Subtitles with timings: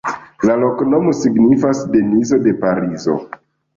[0.49, 3.19] La loknomo signifas: Denizo de Parizo.